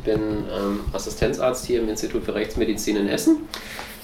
Ich 0.00 0.04
bin 0.04 0.18
ähm, 0.18 0.80
Assistenzarzt 0.94 1.66
hier 1.66 1.82
im 1.82 1.88
Institut 1.90 2.24
für 2.24 2.34
Rechtsmedizin 2.34 2.96
in 2.96 3.06
Essen. 3.06 3.40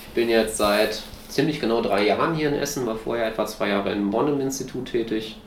Ich 0.07 0.15
bin 0.15 0.29
jetzt 0.29 0.59
seit 0.59 1.03
ziemlich 1.31 1.59
genau 1.59 1.81
drei 1.81 2.07
Jahren 2.07 2.35
hier 2.35 2.51
in 2.51 2.55
Essen, 2.55 2.85
war 2.85 2.97
vorher 2.97 3.27
etwa 3.29 3.47
zwei 3.47 3.71
Jahre 3.71 3.93
in 3.93 4.11
Bonn 4.11 4.29
im 4.29 4.39
Institut 4.43 4.91
tätig, 4.91 5.41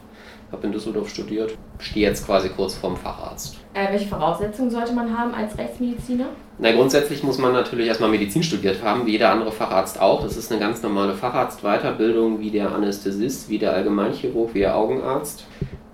habe 0.52 0.66
in 0.66 0.74
Düsseldorf 0.74 1.10
studiert, 1.10 1.56
stehe 1.78 2.08
jetzt 2.08 2.26
quasi 2.26 2.50
kurz 2.50 2.74
vorm 2.74 2.98
Facharzt. 2.98 3.58
Äh, 3.76 3.92
welche 3.92 4.08
Voraussetzungen 4.08 4.72
sollte 4.72 4.92
man 4.94 5.16
haben 5.16 5.36
als 5.36 5.56
Rechtsmediziner? 5.56 6.29
Na, 6.58 6.72
grundsätzlich 6.72 7.22
muss 7.22 7.38
man 7.38 7.54
natürlich 7.54 7.86
erstmal 7.86 8.10
Medizin 8.10 8.42
studiert 8.42 8.81
haben, 8.81 9.06
wie 9.06 9.12
jeder 9.12 9.31
andere 9.31 9.52
Facharzt 9.52 10.02
auch. 10.02 10.24
Das 10.24 10.36
ist 10.36 10.52
eine 10.52 10.60
ganz 10.60 10.81
normale 10.81 11.13
Facharztweiterbildung, 11.13 12.40
wie 12.40 12.50
der 12.50 12.74
Anästhesist, 12.74 13.50
wie 13.50 13.60
der 13.60 13.74
Allgemeinchirurg, 13.74 14.56
wie 14.56 14.62
der 14.62 14.76
Augenarzt 14.76 15.46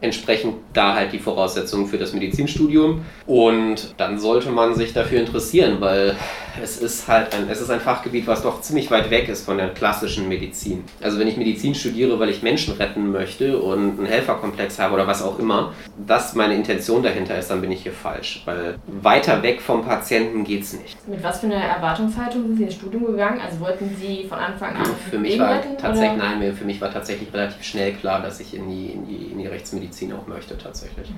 entsprechend 0.06 0.56
da 0.74 0.96
halt 0.96 1.12
die 1.12 1.20
Voraussetzungen 1.20 1.88
für 1.88 1.98
das 1.98 2.14
Medizinstudium. 2.14 3.04
Und 3.26 3.94
dann 3.98 4.20
sollte 4.20 4.50
man 4.50 4.76
sich 4.76 4.94
dafür 4.94 5.20
interessieren, 5.20 5.78
weil 5.80 6.16
es 6.62 6.78
ist 6.78 7.08
halt 7.08 7.34
ein, 7.34 7.50
es 7.50 7.60
ist 7.60 7.70
ein 7.70 7.82
Fachgebiet, 7.82 8.28
was 8.28 8.44
doch 8.44 8.62
ziemlich 8.62 8.90
weit 8.92 9.10
weg 9.10 9.28
ist 9.28 9.46
von 9.46 9.58
der 9.58 9.70
klassischen 9.70 10.30
Medizin. 10.30 10.84
Also 11.02 11.20
wenn 11.20 11.28
ich 11.28 11.38
Medizin 11.38 11.76
studiere, 11.76 12.20
weil 12.20 12.30
ich 12.30 12.42
Menschen 12.42 12.76
retten 12.76 13.12
möchte 13.12 13.58
und 13.58 14.00
einen 14.00 14.06
Helferkomplex 14.06 14.80
habe 14.80 14.94
oder 14.94 15.08
was 15.08 15.22
auch 15.22 15.40
immer, 15.40 15.74
das 16.08 16.36
meine 16.36 16.56
Intention 16.56 17.04
dahinter 17.04 17.38
ist, 17.38 17.50
dann 17.50 17.62
bin 17.62 17.72
ich 17.72 17.84
hier 17.84 17.92
falsch. 17.92 18.42
Weil 18.46 18.76
weiter 18.88 19.44
weg 19.44 19.60
vom 19.62 19.84
Patienten 19.84 20.44
geht 20.44 20.64
es 20.64 20.80
nicht. 20.80 21.08
Mit 21.08 21.22
was 21.24 21.40
für 21.40 21.48
einer 21.48 21.56
Erwartungshaltung 21.56 22.44
sind 22.44 22.58
Sie 22.58 22.64
ins 22.64 22.76
Studium 22.76 23.06
gegangen? 23.08 23.42
Also 23.42 23.60
wollten 23.60 23.94
Sie 24.00 24.26
von 24.28 24.38
Anfang 24.38 24.76
an 24.76 24.86
für 25.10 25.20
mich 25.20 25.40
war 25.40 25.62
tatsächlich, 25.78 26.18
nein, 26.18 26.54
für 26.54 26.66
mich 26.66 26.82
war 26.82 26.92
tatsächlich 26.92 27.34
relativ 27.34 27.64
schnell 27.64 27.94
klar, 27.94 28.22
dass 28.22 28.40
ich 28.40 28.54
in 28.54 28.70
die, 28.70 28.88
in 28.88 29.06
die, 29.06 29.32
in 29.32 29.40
die 29.40 29.48
Rechtsmedizin 29.48 29.95
auch 30.14 30.28
möchte 30.28 30.58
tatsächlich. 30.58 31.10
Mhm. 31.10 31.16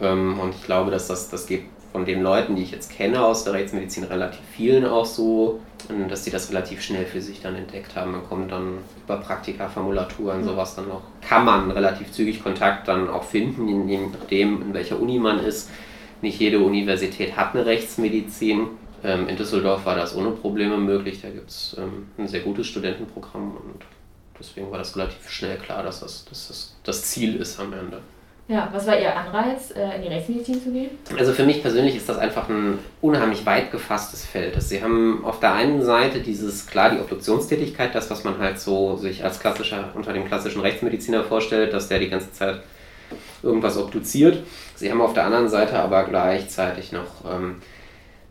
Ähm, 0.00 0.40
und 0.40 0.54
ich 0.54 0.62
glaube, 0.64 0.90
dass 0.90 1.08
das, 1.08 1.28
das 1.28 1.46
geht 1.46 1.64
von 1.92 2.04
den 2.04 2.22
Leuten, 2.22 2.54
die 2.54 2.62
ich 2.62 2.70
jetzt 2.70 2.92
kenne 2.92 3.24
aus 3.24 3.44
der 3.44 3.54
Rechtsmedizin, 3.54 4.04
relativ 4.04 4.40
vielen 4.54 4.84
auch 4.84 5.06
so, 5.06 5.60
dass 6.08 6.24
sie 6.24 6.30
das 6.30 6.50
relativ 6.50 6.82
schnell 6.82 7.06
für 7.06 7.20
sich 7.20 7.40
dann 7.40 7.54
entdeckt 7.54 7.96
haben. 7.96 8.12
Man 8.12 8.24
kommt 8.28 8.52
dann 8.52 8.78
über 9.04 9.16
Praktika, 9.16 9.68
Formulaturen, 9.68 10.44
sowas 10.44 10.76
dann 10.76 10.90
auch, 10.90 11.02
kann 11.26 11.44
man 11.44 11.70
relativ 11.70 12.12
zügig 12.12 12.42
Kontakt 12.42 12.88
dann 12.88 13.08
auch 13.08 13.24
finden, 13.24 13.88
je 13.88 13.98
nachdem, 13.98 14.62
in 14.62 14.74
welcher 14.74 15.00
Uni 15.00 15.18
man 15.18 15.38
ist. 15.38 15.70
Nicht 16.20 16.38
jede 16.40 16.58
Universität 16.58 17.36
hat 17.36 17.54
eine 17.54 17.64
Rechtsmedizin. 17.64 18.66
Ähm, 19.04 19.28
in 19.28 19.36
Düsseldorf 19.36 19.86
war 19.86 19.94
das 19.94 20.16
ohne 20.16 20.30
Probleme 20.32 20.76
möglich. 20.76 21.20
Da 21.22 21.30
gibt 21.30 21.50
es 21.50 21.76
ähm, 21.78 22.08
ein 22.18 22.26
sehr 22.26 22.40
gutes 22.40 22.66
Studentenprogramm 22.66 23.52
und 23.52 23.84
deswegen 24.38 24.70
war 24.70 24.78
das 24.78 24.96
relativ 24.96 25.28
schnell 25.28 25.56
klar, 25.56 25.82
dass 25.82 26.00
das, 26.00 26.24
dass 26.24 26.48
das 26.48 26.74
das 26.84 27.02
Ziel 27.02 27.36
ist 27.36 27.58
am 27.60 27.72
Ende. 27.72 28.00
Ja, 28.48 28.70
was 28.72 28.86
war 28.86 28.98
Ihr 28.98 29.14
Anreiz, 29.14 29.72
äh, 29.76 29.96
in 29.96 30.02
die 30.02 30.08
Rechtsmedizin 30.08 30.62
zu 30.62 30.72
gehen? 30.72 30.88
Also 31.18 31.34
für 31.34 31.44
mich 31.44 31.60
persönlich 31.60 31.96
ist 31.96 32.08
das 32.08 32.16
einfach 32.16 32.48
ein 32.48 32.78
unheimlich 33.02 33.44
weit 33.44 33.70
gefasstes 33.70 34.24
Feld. 34.24 34.54
Also 34.54 34.68
Sie 34.68 34.82
haben 34.82 35.22
auf 35.22 35.38
der 35.38 35.52
einen 35.52 35.82
Seite 35.82 36.20
dieses, 36.20 36.66
klar, 36.66 36.90
die 36.90 36.98
Obduktionstätigkeit, 36.98 37.94
das, 37.94 38.10
was 38.10 38.24
man 38.24 38.38
halt 38.38 38.58
so 38.58 38.96
sich 38.96 39.22
als 39.22 39.38
klassischer, 39.38 39.90
unter 39.94 40.14
dem 40.14 40.24
klassischen 40.24 40.62
Rechtsmediziner 40.62 41.24
vorstellt, 41.24 41.74
dass 41.74 41.88
der 41.88 41.98
die 41.98 42.08
ganze 42.08 42.32
Zeit 42.32 42.62
irgendwas 43.42 43.76
obduziert. 43.76 44.38
Sie 44.76 44.90
haben 44.90 45.02
auf 45.02 45.12
der 45.12 45.26
anderen 45.26 45.50
Seite 45.50 45.78
aber 45.78 46.04
gleichzeitig 46.04 46.90
noch 46.90 47.30
ähm, 47.30 47.56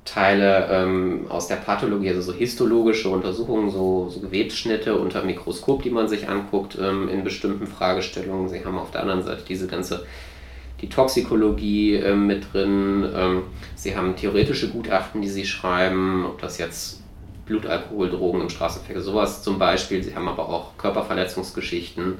Teile 0.08 0.68
ähm, 0.72 1.26
aus 1.28 1.48
der 1.48 1.58
Pathologie, 1.58 2.10
also 2.10 2.22
so 2.22 2.34
histologische 2.34 3.10
Untersuchungen, 3.10 3.70
so, 3.70 4.10
so 4.10 4.22
Gewebsschnitte 4.22 4.96
unter 4.96 5.24
Mikroskop, 5.24 5.84
die 5.84 5.90
man 5.90 6.08
sich 6.08 6.30
anguckt 6.30 6.78
ähm, 6.82 7.10
in 7.10 7.26
bestimmten 7.26 7.68
Fragestellungen. 7.68 8.48
Sie 8.48 8.64
haben 8.64 8.78
auf 8.78 8.92
der 8.92 9.02
anderen 9.02 9.24
Seite 9.24 9.44
diese 9.48 9.68
ganze 9.68 10.06
die 10.82 10.90
Toxikologie 10.90 11.96
äh, 11.96 12.16
mit 12.16 12.54
drin. 12.54 13.06
Ähm, 13.14 13.44
sie 13.76 13.98
haben 13.98 14.16
theoretische 14.16 14.70
Gutachten, 14.70 15.22
die 15.22 15.30
sie 15.30 15.46
schreiben, 15.46 16.26
ob 16.26 16.40
das 16.40 16.58
jetzt 16.58 17.02
Blutalkohol, 17.46 18.10
Drogen 18.10 18.42
im 18.42 18.50
Straßenverkehr, 18.50 19.02
sowas 19.02 19.44
zum 19.44 19.60
Beispiel. 19.60 20.04
Sie 20.04 20.16
haben 20.16 20.28
aber 20.28 20.48
auch 20.48 20.78
Körperverletzungsgeschichten, 20.78 22.20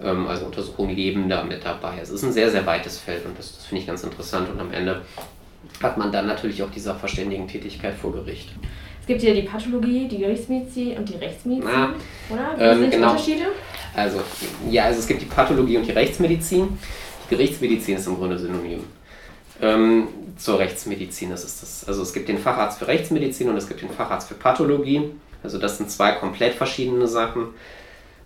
ähm, 0.00 0.26
also 0.28 0.44
Untersuchungen 0.46 0.94
Lebender 0.94 1.42
mit 1.42 1.64
dabei. 1.64 1.98
Es 2.00 2.10
ist 2.10 2.22
ein 2.22 2.32
sehr, 2.32 2.50
sehr 2.50 2.64
weites 2.64 2.98
Feld 2.98 3.26
und 3.26 3.36
das, 3.36 3.56
das 3.56 3.66
finde 3.66 3.80
ich 3.80 3.88
ganz 3.88 4.04
interessant. 4.04 4.48
Und 4.50 4.60
am 4.60 4.72
Ende 4.72 5.02
hat 5.82 5.96
man 5.98 6.10
dann 6.12 6.26
natürlich 6.26 6.62
auch 6.62 6.70
dieser 6.70 6.94
Verständigen-Tätigkeit 6.94 7.94
vor 7.94 8.12
Gericht. 8.12 8.50
Es 9.00 9.06
gibt 9.06 9.22
ja 9.22 9.32
die 9.32 9.42
Pathologie, 9.42 10.06
die 10.08 10.18
Gerichtsmedizin 10.18 10.98
und 10.98 11.08
die 11.08 11.16
Rechtsmedizin, 11.16 11.70
Na, 11.72 11.94
oder? 12.28 12.58
Wie 12.58 12.62
ähm, 12.62 12.80
sind 12.80 12.90
genau. 12.90 13.06
die 13.06 13.12
Unterschiede? 13.12 13.44
Also, 13.94 14.20
ja, 14.70 14.84
also 14.84 15.00
es 15.00 15.06
gibt 15.06 15.22
die 15.22 15.26
Pathologie 15.26 15.78
und 15.78 15.86
die 15.86 15.92
Rechtsmedizin. 15.92 16.78
Die 17.24 17.34
Gerichtsmedizin 17.34 17.96
ist 17.96 18.06
im 18.06 18.16
Grunde 18.16 18.38
synonym. 18.38 18.84
Ähm, 19.60 20.08
zur 20.36 20.58
Rechtsmedizin 20.58 21.30
das 21.30 21.44
ist 21.44 21.62
das. 21.62 21.88
Also 21.88 22.02
es 22.02 22.12
gibt 22.12 22.28
den 22.28 22.38
Facharzt 22.38 22.78
für 22.78 22.86
Rechtsmedizin 22.86 23.48
und 23.48 23.56
es 23.56 23.66
gibt 23.66 23.82
den 23.82 23.90
Facharzt 23.90 24.28
für 24.28 24.34
Pathologie. 24.34 25.10
Also 25.42 25.58
das 25.58 25.78
sind 25.78 25.90
zwei 25.90 26.12
komplett 26.12 26.54
verschiedene 26.54 27.08
Sachen. 27.08 27.48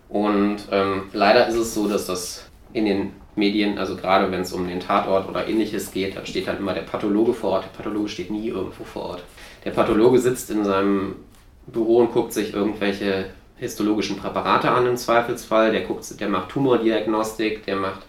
Und 0.08 0.58
ähm, 0.70 1.04
leider 1.12 1.46
ist 1.46 1.54
es 1.54 1.74
so, 1.74 1.88
dass 1.88 2.06
das 2.06 2.44
in 2.72 2.84
den 2.84 3.12
Medien, 3.34 3.78
also 3.78 3.96
gerade 3.96 4.30
wenn 4.30 4.42
es 4.42 4.52
um 4.52 4.68
den 4.68 4.80
Tatort 4.80 5.28
oder 5.28 5.48
ähnliches 5.48 5.90
geht, 5.90 6.16
dann 6.16 6.26
steht 6.26 6.46
dann 6.46 6.58
immer 6.58 6.74
der 6.74 6.82
Pathologe 6.82 7.32
vor 7.32 7.50
Ort. 7.52 7.64
Der 7.64 7.82
Pathologe 7.82 8.08
steht 8.08 8.30
nie 8.30 8.48
irgendwo 8.48 8.84
vor 8.84 9.02
Ort. 9.02 9.22
Der 9.64 9.70
Pathologe 9.70 10.18
sitzt 10.18 10.50
in 10.50 10.64
seinem 10.64 11.16
Büro 11.66 11.98
und 11.98 12.12
guckt 12.12 12.32
sich 12.32 12.52
irgendwelche 12.52 13.26
histologischen 13.56 14.16
Präparate 14.16 14.70
an 14.70 14.86
im 14.86 14.96
Zweifelsfall. 14.96 15.72
Der, 15.72 15.82
guckt, 15.82 16.20
der 16.20 16.28
macht 16.28 16.50
Tumordiagnostik, 16.50 17.64
der 17.64 17.76
macht 17.76 18.02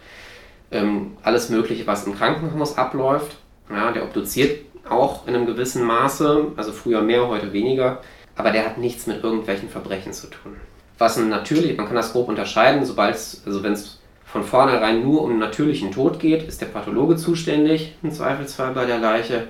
ähm, 0.72 1.16
alles 1.22 1.50
Mögliche, 1.50 1.88
was 1.88 2.06
im 2.06 2.16
Krankenhaus 2.16 2.78
abläuft. 2.78 3.38
Ja, 3.70 3.92
der 3.92 4.04
obduziert 4.04 4.66
auch 4.90 5.28
in 5.28 5.36
einem 5.36 5.46
gewissen 5.46 5.84
Maße, 5.84 6.48
also 6.58 6.74
früher 6.74 7.02
mehr, 7.02 7.28
heute 7.28 7.54
weniger. 7.54 8.02
Aber 8.36 8.52
der 8.52 8.66
hat 8.66 8.78
nichts 8.78 9.08
mit 9.08 9.24
irgendwelchen 9.24 9.70
Verbrechen 9.70 10.12
zu 10.12 10.28
tun. 10.28 10.56
Was 10.98 11.18
natürlich, 11.18 11.78
man 11.78 11.86
kann 11.86 11.96
das 11.96 12.12
grob 12.12 12.28
unterscheiden, 12.28 12.86
sobald 12.86 13.14
also 13.14 13.64
wenn 13.64 13.74
es 13.74 14.00
von 14.34 14.44
vornherein 14.44 15.04
nur 15.04 15.22
um 15.22 15.38
natürlichen 15.38 15.92
Tod 15.92 16.20
geht, 16.20 16.48
ist 16.48 16.60
der 16.60 16.66
Pathologe 16.66 17.18
zuständig, 17.18 17.94
im 18.02 18.12
Zweifelsfall 18.12 18.74
bei 18.74 18.86
der 18.86 18.98
Leiche. 18.98 19.44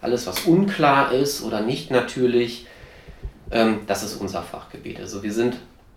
Alles, 0.00 0.24
was 0.28 0.44
unklar 0.44 1.10
ist 1.10 1.42
oder 1.42 1.62
nicht 1.62 1.90
natürlich, 1.90 2.68
ähm, 3.50 3.80
das 3.88 4.04
ist 4.04 4.14
unser 4.20 4.42
Fachgebiet. 4.42 5.00
Also 5.00 5.24
wir 5.24 5.32
sind 5.32 5.56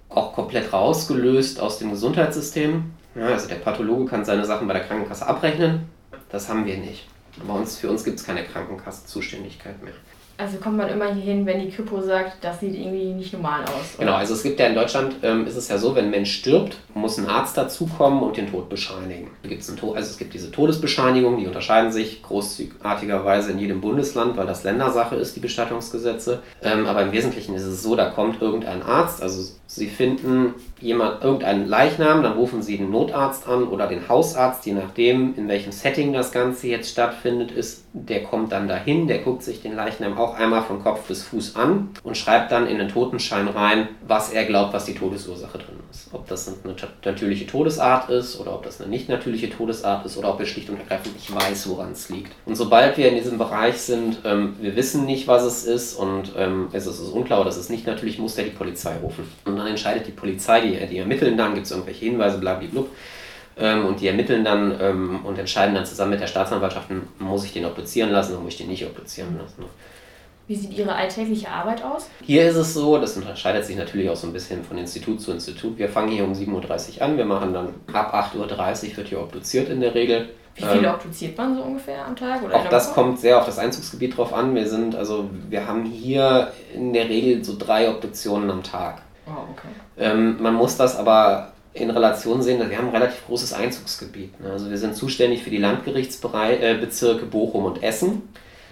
auch 0.09 0.33
komplett 0.33 0.73
rausgelöst 0.73 1.59
aus 1.59 1.77
dem 1.77 1.91
Gesundheitssystem. 1.91 2.85
Ja, 3.13 3.27
also 3.27 3.47
der 3.47 3.57
Pathologe 3.57 4.05
kann 4.05 4.25
seine 4.25 4.45
Sachen 4.45 4.67
bei 4.67 4.73
der 4.73 4.85
Krankenkasse 4.85 5.27
abrechnen. 5.27 5.81
Das 6.29 6.49
haben 6.49 6.65
wir 6.65 6.77
nicht. 6.77 7.07
Bei 7.47 7.53
uns, 7.53 7.77
für 7.77 7.91
uns 7.91 8.03
gibt 8.03 8.19
es 8.19 8.25
keine 8.25 8.43
Krankenkassenzuständigkeit 8.43 9.83
mehr. 9.83 9.93
Also 10.43 10.57
kommt 10.57 10.75
man 10.75 10.89
immer 10.89 11.13
hier 11.13 11.23
hin, 11.23 11.45
wenn 11.45 11.61
die 11.61 11.69
Kripo 11.69 12.01
sagt, 12.01 12.43
das 12.43 12.59
sieht 12.59 12.75
irgendwie 12.75 13.13
nicht 13.13 13.31
normal 13.31 13.63
aus. 13.63 13.95
Oder? 13.95 14.05
Genau, 14.05 14.17
also 14.17 14.33
es 14.33 14.43
gibt 14.43 14.59
ja 14.59 14.67
in 14.67 14.75
Deutschland, 14.75 15.15
ähm, 15.23 15.47
ist 15.47 15.55
es 15.55 15.69
ja 15.69 15.77
so, 15.77 15.95
wenn 15.95 16.05
ein 16.05 16.11
Mensch 16.11 16.33
stirbt, 16.33 16.75
muss 16.93 17.17
ein 17.17 17.29
Arzt 17.29 17.55
dazukommen 17.55 18.21
und 18.21 18.35
den 18.35 18.51
Tod 18.51 18.67
bescheinigen. 18.67 19.31
Gibt's 19.43 19.69
einen 19.69 19.79
also 19.79 20.09
es 20.09 20.17
gibt 20.17 20.33
diese 20.33 20.51
Todesbescheinigungen, 20.51 21.39
die 21.39 21.47
unterscheiden 21.47 21.93
sich 21.93 22.21
großartigerweise 22.23 23.53
in 23.53 23.59
jedem 23.59 23.79
Bundesland, 23.79 24.35
weil 24.35 24.45
das 24.45 24.65
Ländersache 24.65 25.15
ist, 25.15 25.37
die 25.37 25.39
Bestattungsgesetze. 25.39 26.41
Ähm, 26.61 26.87
aber 26.87 27.03
im 27.03 27.13
Wesentlichen 27.13 27.55
ist 27.55 27.63
es 27.63 27.81
so, 27.81 27.95
da 27.95 28.09
kommt 28.09 28.41
irgendein 28.41 28.83
Arzt, 28.83 29.21
also 29.21 29.43
Sie 29.75 29.87
finden 29.87 30.53
jemand, 30.79 31.23
irgendeinen 31.23 31.67
Leichnam, 31.67 32.21
dann 32.21 32.33
rufen 32.33 32.61
Sie 32.61 32.77
den 32.77 32.91
Notarzt 32.91 33.47
an 33.47 33.63
oder 33.63 33.87
den 33.87 34.07
Hausarzt, 34.07 34.67
je 34.67 34.73
nachdem, 34.73 35.33
in 35.35 35.47
welchem 35.47 35.71
Setting 35.71 36.13
das 36.13 36.31
Ganze 36.31 36.67
jetzt 36.67 36.91
stattfindet, 36.91 37.51
ist, 37.51 37.85
der 37.93 38.21
kommt 38.21 38.51
dann 38.51 38.67
dahin, 38.67 39.07
der 39.07 39.19
guckt 39.19 39.41
sich 39.41 39.63
den 39.63 39.75
Leichnam 39.75 40.15
auch 40.15 40.32
einmal 40.35 40.63
von 40.63 40.81
Kopf 40.81 41.07
bis 41.07 41.23
Fuß 41.23 41.55
an 41.55 41.89
und 42.03 42.17
schreibt 42.17 42.51
dann 42.51 42.67
in 42.67 42.77
den 42.77 42.89
Totenschein 42.89 43.47
rein, 43.47 43.89
was 44.07 44.31
er 44.31 44.45
glaubt, 44.45 44.73
was 44.73 44.85
die 44.85 44.95
Todesursache 44.95 45.57
drin 45.57 45.79
ist. 45.91 46.09
Ob 46.11 46.27
das 46.27 46.47
eine 46.47 46.75
natürliche 47.03 47.45
Todesart 47.47 48.09
ist 48.09 48.39
oder 48.39 48.53
ob 48.53 48.63
das 48.63 48.81
eine 48.81 48.89
nicht 48.89 49.09
natürliche 49.09 49.49
Todesart 49.49 50.05
ist 50.05 50.17
oder 50.17 50.29
ob 50.33 50.39
er 50.39 50.45
schlicht 50.45 50.69
und 50.69 50.79
ergreifend 50.79 51.15
nicht 51.15 51.33
weiß, 51.33 51.69
woran 51.69 51.91
es 51.91 52.09
liegt. 52.09 52.31
Und 52.45 52.55
sobald 52.55 52.97
wir 52.97 53.09
in 53.09 53.15
diesem 53.15 53.37
Bereich 53.37 53.77
sind, 53.77 54.19
ähm, 54.25 54.55
wir 54.59 54.75
wissen 54.75 55.05
nicht, 55.05 55.27
was 55.27 55.43
es 55.43 55.65
ist 55.65 55.95
und 55.95 56.31
ähm, 56.37 56.67
es 56.73 56.87
ist 56.87 56.99
unklar 56.99 57.41
oder 57.41 57.49
es 57.49 57.57
ist 57.57 57.69
nicht 57.69 57.87
natürlich, 57.87 58.19
muss 58.19 58.35
der 58.35 58.45
die 58.45 58.51
Polizei 58.51 58.95
rufen. 59.01 59.27
Und 59.45 59.57
dann 59.57 59.67
entscheidet 59.67 60.07
die 60.07 60.11
Polizei, 60.11 60.61
die, 60.61 60.87
die 60.87 60.97
ermitteln 60.97 61.37
dann, 61.37 61.53
gibt 61.53 61.65
es 61.65 61.71
irgendwelche 61.71 62.05
Hinweise, 62.05 62.37
blablabla. 62.37 62.83
Ähm, 63.55 63.85
und 63.85 64.01
die 64.01 64.07
ermitteln 64.07 64.43
dann 64.43 64.75
ähm, 64.81 65.25
und 65.25 65.37
entscheiden 65.37 65.75
dann 65.75 65.85
zusammen 65.85 66.11
mit 66.11 66.21
der 66.21 66.27
Staatsanwaltschaft, 66.27 66.87
muss 67.19 67.45
ich 67.45 67.53
den 67.53 67.65
obduzieren 67.65 68.09
lassen 68.09 68.33
oder 68.33 68.41
muss 68.41 68.53
ich 68.53 68.57
den 68.57 68.69
nicht 68.69 68.85
obduzieren 68.85 69.37
lassen. 69.37 69.65
Wie 70.47 70.55
sieht 70.55 70.73
Ihre 70.77 70.93
alltägliche 70.93 71.49
Arbeit 71.49 71.83
aus? 71.83 72.09
Hier 72.21 72.49
ist 72.49 72.57
es 72.57 72.73
so, 72.73 72.97
das 72.97 73.15
unterscheidet 73.15 73.65
sich 73.65 73.77
natürlich 73.77 74.09
auch 74.09 74.15
so 74.15 74.27
ein 74.27 74.33
bisschen 74.33 74.63
von 74.63 74.77
Institut 74.77 75.21
zu 75.21 75.31
Institut. 75.31 75.77
Wir 75.77 75.87
fangen 75.87 76.09
hier 76.09 76.25
um 76.25 76.33
7.30 76.33 76.97
Uhr 76.97 77.01
an, 77.01 77.17
wir 77.17 77.25
machen 77.25 77.53
dann 77.53 77.69
ab 77.93 78.13
8.30 78.35 78.91
Uhr 78.91 78.97
wird 78.97 79.07
hier 79.07 79.21
obduziert 79.21 79.69
in 79.69 79.79
der 79.79 79.95
Regel. 79.95 80.29
Wie 80.55 80.63
viele 80.63 80.87
ähm, 80.87 80.93
obduziert 80.93 81.37
man 81.37 81.55
so 81.55 81.63
ungefähr 81.63 82.05
am 82.05 82.15
Tag? 82.15 82.43
Oder 82.43 82.55
auch 82.55 82.67
das 82.67 82.89
Woche? 82.89 82.95
kommt 82.95 83.19
sehr 83.19 83.39
auf 83.39 83.45
das 83.45 83.57
Einzugsgebiet 83.57 84.17
drauf 84.17 84.33
an. 84.33 84.53
Wir 84.53 84.67
sind, 84.67 84.95
also 84.95 85.29
wir 85.49 85.65
haben 85.65 85.85
hier 85.85 86.51
in 86.75 86.93
der 86.93 87.09
Regel 87.09 87.43
so 87.43 87.55
drei 87.57 87.89
Obduktionen 87.89 88.51
am 88.51 88.61
Tag. 88.63 89.01
Oh, 89.25 89.31
okay. 89.51 89.69
Ähm, 89.97 90.41
man 90.41 90.53
muss 90.53 90.75
das 90.77 90.97
aber 90.97 91.53
in 91.73 91.89
Relation 91.89 92.41
sehen, 92.43 92.69
wir 92.69 92.77
haben 92.77 92.89
ein 92.89 92.95
relativ 92.95 93.25
großes 93.25 93.53
Einzugsgebiet. 93.53 94.39
Ne? 94.39 94.51
Also 94.51 94.69
wir 94.69 94.77
sind 94.77 94.95
zuständig 94.95 95.41
für 95.41 95.49
die 95.49 95.57
Landgerichtsbezirke 95.57 97.25
Bochum 97.25 97.65
und 97.65 97.81
Essen. 97.81 98.21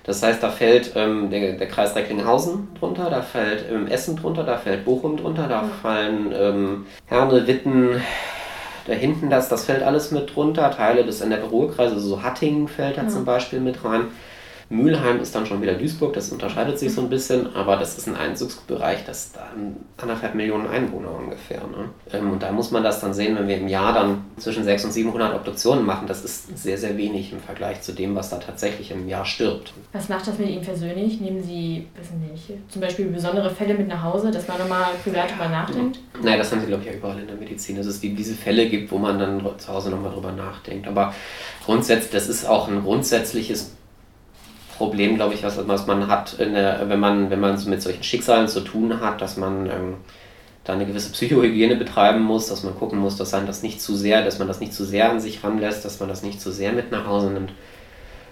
Das 0.03 0.24
heißt, 0.24 0.42
da 0.42 0.50
fällt 0.50 0.94
ähm, 0.95 1.30
der, 1.30 1.53
der 1.53 1.68
Kreis 1.68 1.95
Recklinghausen 1.95 2.69
drunter, 2.80 3.09
da 3.09 3.21
fällt 3.21 3.65
ähm, 3.71 3.88
Essen 3.88 4.15
drunter, 4.15 4.44
da 4.44 4.57
fällt 4.57 4.83
Bochum 4.83 5.18
drunter, 5.18 5.48
da 5.48 5.63
fallen 5.81 6.33
ähm, 6.33 6.86
Herne, 7.06 7.45
Witten, 7.45 8.01
da 8.88 8.94
hinten 8.94 9.30
das, 9.30 9.48
das 9.48 9.65
fällt 9.65 9.83
alles 9.83 10.12
mit 10.12 10.36
drunter, 10.36 10.71
Teile 10.71 11.06
des 11.06 11.21
NRW-Ruhrkreises, 11.21 11.95
also 11.95 12.09
so 12.15 12.24
Hattingen 12.24 12.68
fällt 12.68 12.98
da 12.98 13.03
ja. 13.03 13.07
zum 13.09 13.25
Beispiel 13.25 13.59
mit 13.59 13.83
rein. 13.86 14.06
Mülheim 14.71 15.19
ist 15.19 15.35
dann 15.35 15.45
schon 15.45 15.62
wieder 15.62 15.73
Duisburg, 15.73 16.13
das 16.13 16.31
unterscheidet 16.31 16.79
sich 16.79 16.94
so 16.94 17.01
ein 17.01 17.09
bisschen, 17.09 17.53
aber 17.56 17.75
das 17.75 17.97
ist 17.97 18.07
ein 18.07 18.15
Einzugsbereich, 18.15 19.03
das 19.06 19.33
da 19.33 19.50
anderthalb 19.97 20.33
Millionen 20.33 20.65
Einwohner 20.65 21.12
ungefähr. 21.12 21.59
Ne? 21.59 21.89
Ähm, 22.13 22.31
und 22.31 22.41
da 22.41 22.53
muss 22.53 22.71
man 22.71 22.81
das 22.81 23.01
dann 23.01 23.13
sehen, 23.13 23.35
wenn 23.38 23.50
wir 23.50 23.57
im 23.57 23.68
Jahr 23.68 23.94
dann 23.94 24.23
zwischen 24.38 24.63
600 24.63 24.85
und 24.85 24.91
700 24.94 25.35
Obduktionen 25.35 25.85
machen, 25.85 26.07
das 26.07 26.23
ist 26.23 26.57
sehr, 26.57 26.77
sehr 26.77 26.97
wenig 26.97 27.33
im 27.33 27.41
Vergleich 27.41 27.81
zu 27.81 27.91
dem, 27.91 28.15
was 28.15 28.29
da 28.29 28.38
tatsächlich 28.38 28.91
im 28.91 29.09
Jahr 29.09 29.25
stirbt. 29.25 29.73
Was 29.91 30.07
macht 30.07 30.25
das 30.25 30.39
mit 30.39 30.50
Ihnen 30.50 30.62
persönlich? 30.62 31.19
Nehmen 31.19 31.44
Sie, 31.44 31.88
wissen 31.95 32.21
nicht, 32.31 32.53
zum 32.71 32.81
Beispiel 32.81 33.07
besondere 33.07 33.50
Fälle 33.50 33.74
mit 33.74 33.89
nach 33.89 34.01
Hause, 34.01 34.31
dass 34.31 34.47
man 34.47 34.57
nochmal 34.57 34.85
privat 35.03 35.31
drüber 35.31 35.50
nachdenkt? 35.50 36.00
Nein, 36.24 36.39
das 36.39 36.50
haben 36.50 36.62
Sie, 36.62 36.67
glaube 36.67 36.83
ich, 36.83 36.89
ja 36.89 36.95
überall 36.95 37.19
in 37.19 37.27
der 37.27 37.35
Medizin, 37.35 37.75
dass 37.75 37.88
es 37.88 38.00
diese 38.00 38.35
Fälle 38.35 38.69
gibt, 38.69 38.89
wo 38.89 38.97
man 38.97 39.19
dann 39.19 39.45
zu 39.57 39.67
Hause 39.67 39.89
nochmal 39.89 40.13
drüber 40.13 40.31
nachdenkt. 40.31 40.88
Aber 40.88 41.13
grundsätzlich, 41.65 42.12
das 42.12 42.29
ist 42.29 42.45
auch 42.45 42.69
ein 42.69 42.83
grundsätzliches 42.83 43.75
Problem, 44.81 45.16
glaube 45.16 45.36
ich, 45.36 45.44
was, 45.44 45.68
was 45.68 45.86
man 45.86 46.07
hat, 46.07 46.39
der, 46.39 46.89
wenn 46.89 47.00
man, 47.00 47.30
wenn 47.30 47.39
man 47.39 47.63
mit 47.69 47.83
solchen 47.83 48.01
Schicksalen 48.01 48.48
zu 48.48 48.62
tun 48.62 49.00
hat, 49.00 49.22
dass 49.22 49.38
man 49.38 49.68
ähm, 49.68 49.94
da 50.63 50.74
eine 50.74 50.88
gewisse 50.88 51.12
Psychohygiene 51.12 51.75
betreiben 51.75 52.24
muss, 52.24 52.48
dass 52.48 52.63
man 52.63 52.75
gucken 52.75 52.98
muss, 52.98 53.16
dass 53.16 53.31
man 53.31 53.45
das 53.45 53.62
nicht 53.62 53.80
zu 53.80 53.95
sehr, 53.95 54.25
dass 54.25 54.39
man 54.39 54.48
das 54.48 54.60
nicht 54.60 54.74
zu 54.74 54.83
sehr 54.83 55.12
an 55.12 55.19
sich 55.19 55.44
ranlässt, 55.44 55.86
dass 55.86 56.00
man 56.00 56.10
das 56.10 56.24
nicht 56.24 56.42
zu 56.42 56.51
sehr 56.51 56.72
mit 56.72 56.92
nach 56.92 57.06
Hause 57.06 57.30
nimmt. 57.30 57.54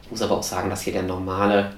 Ich 0.02 0.10
muss 0.10 0.24
aber 0.24 0.38
auch 0.38 0.44
sagen, 0.44 0.72
dass 0.72 0.82
hier 0.82 0.94
der 0.94 1.04
normale, 1.04 1.70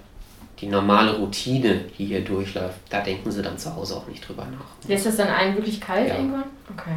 die 0.62 0.68
normale 0.68 1.18
Routine, 1.18 1.82
die 1.98 2.06
hier 2.06 2.24
durchläuft, 2.24 2.80
da 2.90 3.02
denken 3.02 3.30
sie 3.30 3.42
dann 3.42 3.58
zu 3.58 3.76
Hause 3.76 3.98
auch 3.98 4.08
nicht 4.08 4.26
drüber 4.26 4.46
nach. 4.46 4.88
Lässt 4.88 5.06
das 5.06 5.18
dann 5.18 5.28
einen 5.28 5.58
wirklich 5.58 5.82
kalt 5.82 6.08
ja. 6.08 6.16
irgendwann? 6.16 6.46
Okay 6.78 6.96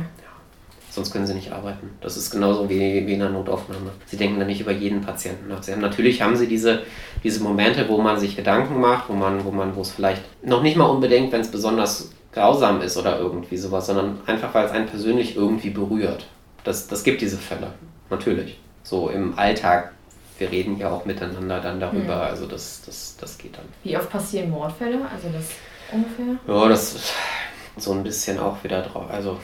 sonst 0.95 1.13
können 1.13 1.27
sie 1.27 1.35
nicht 1.35 1.53
arbeiten. 1.53 1.91
Das 2.01 2.17
ist 2.17 2.31
genauso 2.31 2.69
wie, 2.69 3.07
wie 3.07 3.15
in 3.15 3.23
einer 3.23 3.31
Notaufnahme. 3.31 3.91
Sie 4.07 4.17
denken 4.17 4.39
dann 4.39 4.49
nicht 4.49 4.61
über 4.61 4.73
jeden 4.73 5.01
Patienten 5.01 5.49
nach. 5.49 5.63
Sie 5.63 5.73
haben, 5.73 5.81
natürlich 5.81 6.23
haben 6.23 6.37
sie 6.37 6.47
diese, 6.47 6.83
diese 7.23 7.43
Momente, 7.43 7.89
wo 7.89 7.99
man 7.99 8.19
sich 8.19 8.37
Gedanken 8.37 8.81
macht, 8.81 9.09
wo 9.09 9.15
man, 9.15 9.45
wo 9.45 9.51
man, 9.51 9.75
wo 9.77 9.81
es 9.81 9.91
vielleicht 9.91 10.23
noch 10.45 10.63
nicht 10.63 10.77
mal 10.77 10.87
unbedingt, 10.87 11.33
wenn 11.33 11.41
es 11.41 11.51
besonders 11.51 12.11
grausam 12.33 12.81
ist 12.81 12.97
oder 12.97 13.19
irgendwie 13.19 13.57
sowas, 13.57 13.87
sondern 13.87 14.19
einfach, 14.27 14.55
weil 14.55 14.67
es 14.67 14.73
einen 14.73 14.87
persönlich 14.87 15.37
irgendwie 15.37 15.71
berührt. 15.71 16.27
Das, 16.65 16.87
das 16.89 17.05
gibt 17.05 17.21
diese 17.21 17.39
Fälle, 17.39 17.73
natürlich. 18.11 18.59
So 18.83 19.09
im 19.09 19.39
Alltag 19.39 19.95
wir 20.39 20.51
reden 20.51 20.79
ja 20.79 20.91
auch 20.91 21.05
miteinander 21.05 21.61
dann 21.61 21.79
darüber, 21.79 22.23
also 22.23 22.47
das, 22.47 22.83
das, 22.85 23.17
das 23.21 23.39
geht 23.39 23.57
dann. 23.57 23.67
Wie 23.83 23.97
oft 23.97 24.11
passieren 24.11 24.51
Mordfälle? 24.51 24.99
Also 25.13 25.29
das 25.33 25.51
ungefähr? 25.93 26.37
Ja, 26.47 26.69
das 26.69 26.95
ist 26.95 27.13
so 27.77 27.93
ein 27.93 28.03
bisschen 28.03 28.39
auch 28.39 28.63
wieder 28.65 28.83
drauf. 28.83 29.09
Also 29.11 29.39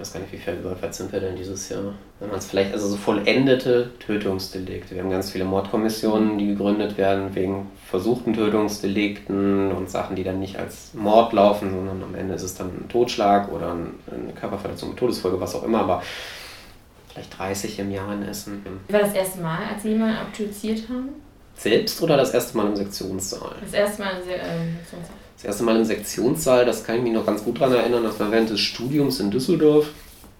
ich 0.00 0.06
weiß 0.06 0.14
gar 0.14 0.20
nicht, 0.20 0.32
wie 0.32 0.38
viel 0.38 0.54
überweit 0.54 0.94
sind 0.94 1.12
wir 1.12 1.20
denn 1.20 1.36
dieses 1.36 1.68
Jahr? 1.68 1.92
Wenn 2.20 2.30
man 2.30 2.38
es 2.38 2.46
vielleicht, 2.46 2.72
also 2.72 2.88
so 2.88 2.96
vollendete 2.96 3.90
Tötungsdelikte. 3.98 4.94
Wir 4.94 5.02
haben 5.02 5.10
ganz 5.10 5.30
viele 5.30 5.44
Mordkommissionen, 5.44 6.38
die 6.38 6.46
gegründet 6.46 6.96
werden 6.96 7.34
wegen 7.34 7.70
versuchten 7.86 8.32
Tötungsdelikten 8.32 9.70
und 9.72 9.90
Sachen, 9.90 10.16
die 10.16 10.24
dann 10.24 10.40
nicht 10.40 10.58
als 10.58 10.94
Mord 10.94 11.34
laufen, 11.34 11.70
sondern 11.70 12.02
am 12.02 12.14
Ende 12.14 12.32
ist 12.32 12.44
es 12.44 12.54
dann 12.54 12.68
ein 12.68 12.88
Totschlag 12.88 13.52
oder 13.52 13.72
eine 13.72 14.32
Körperverletzung 14.32 14.88
mit 14.88 14.98
Todesfolge, 14.98 15.38
was 15.38 15.54
auch 15.54 15.64
immer, 15.64 15.80
aber 15.80 16.02
vielleicht 17.12 17.38
30 17.38 17.78
im 17.80 17.90
Jahr 17.90 18.14
in 18.14 18.22
Essen. 18.22 18.64
War 18.88 19.00
das 19.00 19.12
erste 19.12 19.42
Mal, 19.42 19.58
als 19.70 19.82
Sie 19.82 19.90
jemanden 19.90 20.16
obduziert 20.26 20.88
haben? 20.88 21.10
Selbst 21.60 22.00
oder 22.02 22.16
das 22.16 22.32
erste 22.32 22.56
Mal 22.56 22.68
im 22.68 22.76
Sektionssaal? 22.76 23.56
Das 23.62 23.74
erste 23.74 24.02
Mal 24.02 24.12
im 24.12 24.28
äh, 24.28 24.34
Sektionssaal 24.34 25.20
das 25.40 25.46
erste 25.46 25.64
Mal 25.64 25.76
im 25.76 25.84
Sektionssaal, 25.86 26.66
das 26.66 26.84
kann 26.84 26.96
ich 26.96 27.02
mich 27.02 27.12
noch 27.14 27.24
ganz 27.24 27.42
gut 27.42 27.58
daran 27.58 27.74
erinnern, 27.74 28.04
das 28.04 28.20
war 28.20 28.30
während 28.30 28.50
des 28.50 28.60
Studiums 28.60 29.20
in 29.20 29.30
Düsseldorf. 29.30 29.86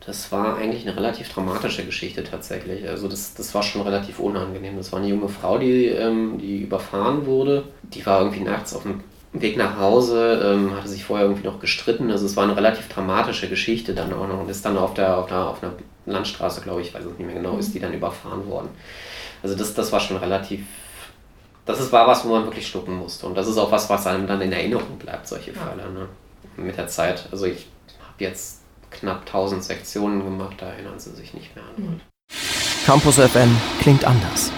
Das 0.05 0.31
war 0.31 0.59
eigentlich 0.59 0.87
eine 0.87 0.95
relativ 0.95 1.33
dramatische 1.33 1.87
Geschichte 1.87 2.23
tatsächlich. 2.23 2.87
Also 2.87 3.09
das, 3.09 3.33
das 3.33 3.55
war 3.55 3.63
schon 3.63 3.81
relativ 3.81 4.19
unangenehm. 4.19 4.77
Das 4.77 4.93
war 4.93 4.99
eine 4.99 5.09
junge 5.09 5.31
Frau, 5.31 5.57
die, 5.57 5.87
ähm, 5.87 6.37
die 6.39 6.59
überfahren 6.59 7.25
wurde. 7.25 7.65
Die 7.83 8.05
war 8.05 8.21
irgendwie 8.21 8.41
nachts 8.41 8.75
auf 8.75 8.83
dem 8.83 9.01
Weg 9.33 9.57
nach 9.57 9.79
Hause, 9.79 10.43
ähm, 10.45 10.77
hatte 10.77 10.89
sich 10.89 11.05
vorher 11.05 11.27
irgendwie 11.27 11.47
noch 11.47 11.61
gestritten. 11.61 12.11
Also 12.11 12.27
es 12.27 12.37
war 12.37 12.45
eine 12.45 12.57
relativ 12.57 12.89
dramatische 12.89 13.49
Geschichte 13.49 13.95
dann 13.95 14.13
auch 14.13 14.29
noch 14.29 14.41
und 14.41 14.51
ist 14.51 14.67
dann 14.67 14.77
auf 14.77 14.93
der, 14.93 15.17
auf 15.17 15.29
der, 15.29 15.47
auf 15.47 15.63
einer 15.63 15.73
Landstraße, 16.05 16.61
glaube 16.61 16.83
ich, 16.83 16.93
weiß 16.93 17.05
es 17.05 17.19
nicht 17.19 17.27
mehr 17.27 17.37
genau, 17.37 17.57
ist 17.57 17.73
die 17.73 17.81
dann 17.81 17.95
überfahren 17.95 18.47
worden. 18.49 18.69
Also 19.43 19.55
das, 19.55 19.73
das 19.73 19.93
war 19.93 20.01
schon 20.01 20.19
relativ 20.19 20.61
das 21.71 21.81
ist, 21.81 21.93
war 21.93 22.07
was, 22.07 22.25
wo 22.25 22.31
man 22.31 22.45
wirklich 22.45 22.67
schlucken 22.67 22.97
musste. 22.97 23.27
Und 23.27 23.35
das 23.37 23.49
ist 23.49 23.59
auch 23.59 23.71
was, 23.71 23.89
was 23.89 24.07
einem 24.07 24.27
dann 24.27 24.41
in 24.41 24.53
Erinnerung 24.53 24.99
bleibt, 24.99 25.27
solche 25.27 25.53
ja. 25.53 25.61
Fälle. 25.61 25.91
Ne? 25.91 26.09
Mit 26.57 26.77
der 26.77 26.89
Zeit. 26.89 27.29
Also 27.31 27.47
ich 27.47 27.67
habe 28.01 28.25
jetzt 28.25 28.61
knapp 28.91 29.21
1000 29.21 29.65
Sektionen 29.65 30.25
gemacht, 30.25 30.57
da 30.59 30.67
erinnern 30.67 30.99
sie 30.99 31.11
sich 31.11 31.33
nicht 31.35 31.55
mehr 31.55 31.65
an. 31.65 31.83
Mhm. 31.83 32.01
Campus 32.85 33.17
FM 33.17 33.57
klingt 33.81 34.05
anders. 34.05 34.53